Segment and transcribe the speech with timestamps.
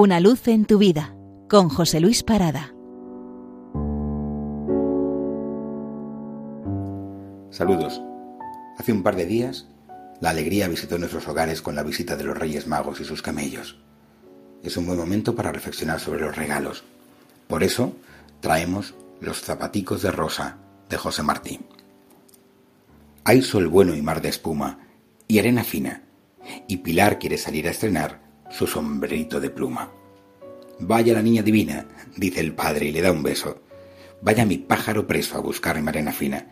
[0.00, 1.12] Una luz en tu vida
[1.48, 2.72] con José Luis Parada.
[7.50, 8.00] Saludos.
[8.78, 9.66] Hace un par de días,
[10.20, 13.80] la alegría visitó nuestros hogares con la visita de los Reyes Magos y sus camellos.
[14.62, 16.84] Es un buen momento para reflexionar sobre los regalos.
[17.48, 17.92] Por eso,
[18.38, 20.58] traemos Los zapaticos de rosa
[20.88, 21.66] de José Martín.
[23.24, 24.78] Hay sol bueno y mar de espuma
[25.26, 26.04] y arena fina,
[26.68, 29.90] y Pilar quiere salir a estrenar su sombrerito de pluma.
[30.80, 33.62] Vaya la niña divina, dice el padre y le da un beso.
[34.20, 36.46] Vaya mi pájaro preso a buscar mi arena fina.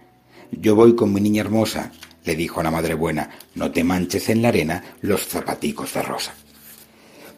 [0.50, 1.92] Yo voy con mi niña hermosa,
[2.24, 6.02] le dijo a la madre buena, no te manches en la arena los zapaticos de
[6.02, 6.34] rosa.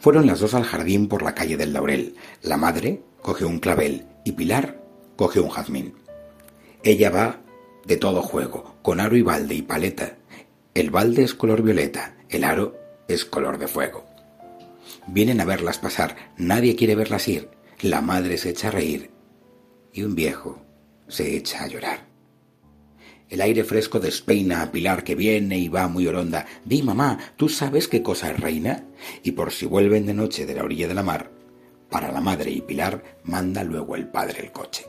[0.01, 2.15] Fueron las dos al jardín por la calle del Laurel.
[2.43, 4.81] La madre coge un clavel y Pilar
[5.17, 5.95] coge un jazmín.
[6.83, 7.41] Ella va
[7.85, 10.17] de todo juego, con aro y balde y paleta.
[10.75, 12.77] El balde es color violeta, el aro
[13.09, 14.08] es color de fuego.
[15.07, 17.51] Vienen a verlas pasar, nadie quiere verlas ir.
[17.81, 19.11] La madre se echa a reír
[19.93, 20.63] y un viejo
[21.07, 22.09] se echa a llorar.
[23.29, 26.47] El aire fresco despeina a Pilar que viene y va muy oronda.
[26.65, 28.85] Di, mamá, ¿tú sabes qué cosa es reina?
[29.23, 31.31] Y por si vuelven de noche de la orilla de la mar,
[31.91, 34.87] para la madre y Pilar manda luego el padre el coche.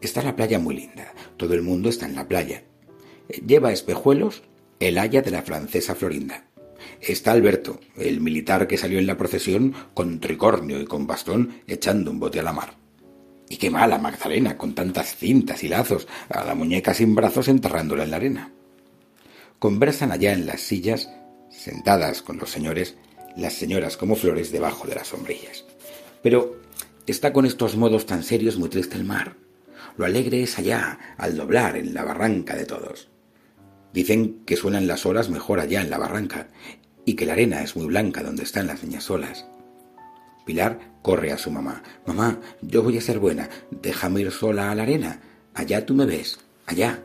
[0.00, 2.64] Está la playa muy linda, todo el mundo está en la playa.
[3.46, 4.42] Lleva espejuelos
[4.80, 6.44] el haya de la francesa Florinda.
[7.00, 12.10] Está Alberto, el militar que salió en la procesión con tricornio y con bastón echando
[12.10, 12.74] un bote a la mar.
[13.48, 18.04] Y qué mala Magdalena, con tantas cintas y lazos, a la muñeca sin brazos enterrándola
[18.04, 18.52] en la arena.
[19.58, 21.10] Conversan allá en las sillas,
[21.50, 22.96] sentadas con los señores,
[23.36, 25.64] las señoras como flores debajo de las sombrillas.
[26.22, 26.60] Pero
[27.06, 29.36] está con estos modos tan serios muy triste el mar.
[29.96, 33.08] Lo alegre es allá, al doblar en la barranca de todos.
[33.94, 36.48] Dicen que suenan las olas mejor allá en la barranca,
[37.04, 39.46] y que la arena es muy blanca donde están las niñas solas.
[40.44, 41.84] Pilar corre a su mamá.
[42.04, 43.48] Mamá, yo voy a ser buena.
[43.70, 45.20] Déjame ir sola a la arena.
[45.54, 46.40] Allá tú me ves.
[46.66, 47.04] Allá.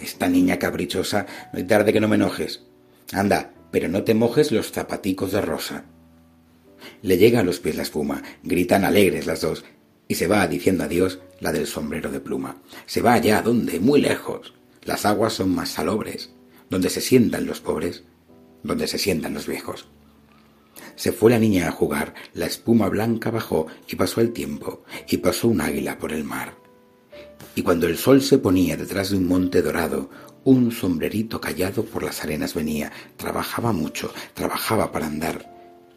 [0.00, 2.64] Esta niña caprichosa, no hay tarde que no me enojes.
[3.12, 5.84] Anda, pero no te mojes los zapaticos de rosa.
[7.02, 9.64] Le llega a los pies la espuma, gritan alegres las dos,
[10.08, 12.56] y se va diciendo adiós la del sombrero de pluma.
[12.86, 14.54] Se va allá, donde, muy lejos.
[14.82, 16.30] Las aguas son más salobres,
[16.70, 18.04] donde se sientan los pobres,
[18.62, 19.86] donde se sientan los viejos.
[20.96, 25.18] Se fue la niña a jugar, la espuma blanca bajó y pasó el tiempo, y
[25.18, 26.54] pasó un águila por el mar.
[27.54, 30.10] Y cuando el sol se ponía detrás de un monte dorado,
[30.44, 35.50] un sombrerito callado por las arenas venía, trabajaba mucho, trabajaba para andar.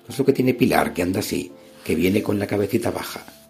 [0.08, 1.52] es lo que tiene Pilar, que anda así,
[1.86, 3.43] que viene con la cabecita baja.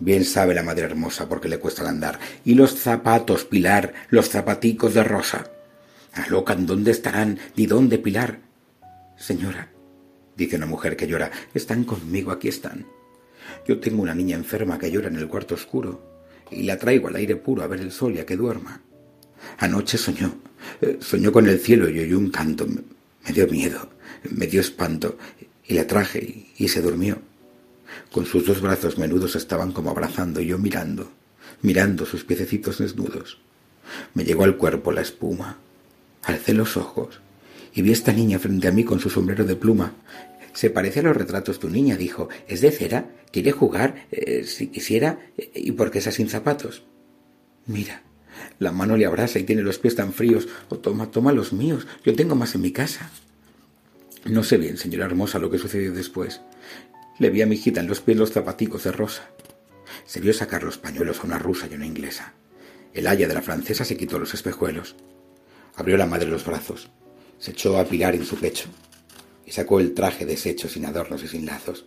[0.00, 2.18] Bien sabe la madre hermosa porque le cuesta el andar.
[2.44, 5.50] Y los zapatos, Pilar, los zapaticos de rosa.
[6.12, 7.38] Alocan, ¿dónde estarán?
[7.56, 8.40] ¿Ni dónde, Pilar?
[9.16, 9.70] Señora,
[10.36, 12.86] dice una mujer que llora, están conmigo, aquí están.
[13.66, 17.16] Yo tengo una niña enferma que llora en el cuarto oscuro y la traigo al
[17.16, 18.80] aire puro a ver el sol y a que duerma.
[19.58, 20.36] Anoche soñó,
[20.80, 22.66] eh, soñó con el cielo y oyó un canto.
[22.66, 23.90] Me dio miedo,
[24.30, 25.18] me dio espanto
[25.66, 27.27] y la traje y se durmió.
[28.12, 31.10] Con sus dos brazos menudos estaban como abrazando y yo mirando,
[31.62, 33.38] mirando sus piececitos desnudos.
[34.14, 35.58] Me llegó al cuerpo la espuma.
[36.22, 37.20] Alcé los ojos
[37.74, 39.94] y vi a esta niña frente a mí con su sombrero de pluma.
[40.52, 42.28] Se parece a los retratos tu niña, dijo.
[42.48, 43.10] ¿Es de cera?
[43.30, 44.06] ¿Quiere jugar?
[44.10, 45.20] Eh, si quisiera.
[45.54, 46.82] ¿Y por qué está sin zapatos?
[47.66, 48.02] Mira,
[48.58, 50.48] la mano le abrasa y tiene los pies tan fríos.
[50.68, 51.86] Oh, toma, toma los míos.
[52.04, 53.10] Yo tengo más en mi casa.
[54.24, 56.40] No sé bien, señora hermosa, lo que sucedió después.
[57.18, 59.28] Le vi a mi hijita en los pies los zapaticos de rosa.
[60.04, 62.34] Se vio sacar los pañuelos a una rusa y una inglesa.
[62.94, 64.94] El haya de la francesa se quitó los espejuelos.
[65.74, 66.90] Abrió la madre los brazos,
[67.38, 68.68] se echó a Pilar en su pecho
[69.46, 71.86] y sacó el traje deshecho sin adornos y sin lazos.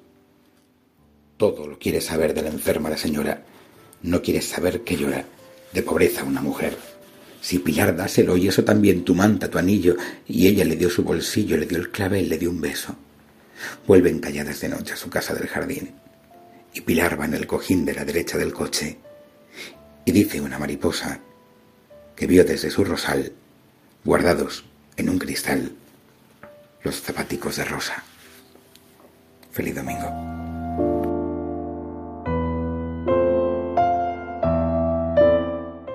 [1.38, 3.46] Todo lo quiere saber de la enferma la señora.
[4.04, 5.26] No quiere saber que llora
[5.72, 6.78] de pobreza una mujer.
[7.40, 9.96] Si Pilar dáselo y eso también tu manta, tu anillo,
[10.28, 12.96] y ella le dio su bolsillo, le dio el clavel, le dio un beso.
[13.88, 15.94] Vuelven calladas de noche a su casa del jardín.
[16.74, 18.98] Y Pilar va en el cojín de la derecha del coche.
[20.06, 21.20] Y dice una mariposa
[22.16, 23.34] que vio desde su rosal,
[24.04, 24.66] guardados
[24.98, 25.72] en un cristal,
[26.84, 28.04] los zapaticos de rosa.
[29.52, 30.08] Feliz domingo.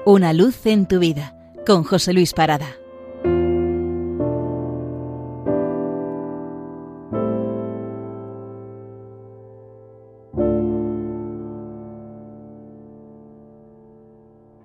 [0.04, 1.34] Una luz en tu vida,
[1.66, 2.76] con José Luis Parada.